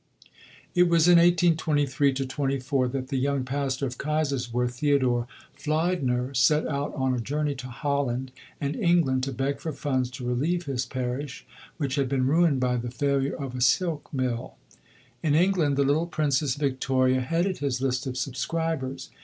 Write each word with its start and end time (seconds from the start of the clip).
It 0.73 0.89
was 0.89 1.07
in 1.07 1.19
1823 1.19 2.13
24 2.13 2.87
that 2.87 3.09
the 3.09 3.17
young 3.19 3.43
pastor 3.45 3.85
of 3.85 3.99
Kaiserswerth, 3.99 4.71
Theodor 4.79 5.27
Fliedner, 5.55 6.35
set 6.35 6.65
out 6.67 6.91
on 6.95 7.13
a 7.13 7.19
journey 7.19 7.53
to 7.57 7.67
Holland 7.67 8.31
and 8.59 8.75
England 8.75 9.21
to 9.25 9.31
beg 9.31 9.59
for 9.59 9.71
funds 9.71 10.09
to 10.17 10.25
relieve 10.25 10.65
his 10.65 10.87
parish, 10.87 11.45
which 11.77 11.97
had 11.97 12.09
been 12.09 12.25
ruined 12.25 12.59
by 12.59 12.77
the 12.77 12.89
failure 12.89 13.35
of 13.35 13.53
a 13.53 13.61
silk 13.61 14.11
mill. 14.11 14.55
In 15.21 15.35
England, 15.35 15.77
the 15.77 15.83
little 15.85 16.07
Princess 16.07 16.55
Victoria 16.55 17.21
headed 17.21 17.59
his 17.59 17.79
list 17.79 18.07
of 18.07 18.17
subscribers. 18.17 19.11